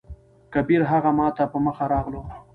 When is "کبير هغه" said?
0.53-1.11